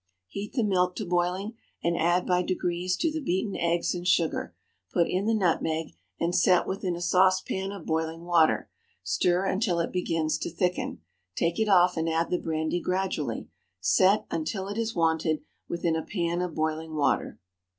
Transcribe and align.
Heat 0.27 0.53
the 0.53 0.63
milk 0.63 0.95
to 0.95 1.05
boiling, 1.05 1.57
and 1.83 1.95
add 1.95 2.25
by 2.25 2.41
degrees 2.41 2.97
to 2.97 3.11
the 3.11 3.21
beaten 3.21 3.55
eggs 3.55 3.93
and 3.93 4.07
sugar; 4.07 4.55
put 4.91 5.07
in 5.07 5.27
the 5.27 5.35
nutmeg, 5.35 5.93
and 6.19 6.33
set 6.35 6.65
within 6.67 6.95
a 6.95 7.01
saucepan 7.01 7.71
of 7.71 7.85
boiling 7.85 8.23
water. 8.23 8.67
Stir 9.03 9.45
until 9.45 9.79
it 9.79 9.91
begins 9.91 10.39
to 10.39 10.49
thicken. 10.49 11.01
Take 11.35 11.59
it 11.59 11.69
off 11.69 11.97
and 11.97 12.09
add 12.09 12.31
the 12.31 12.39
brandy 12.39 12.79
gradually. 12.79 13.49
Set, 13.79 14.25
until 14.31 14.67
it 14.69 14.77
is 14.79 14.95
wanted, 14.95 15.43
within 15.69 15.95
a 15.95 16.01
pan 16.01 16.41
of 16.41 16.55
boiling 16.55 16.95
water. 16.95 17.37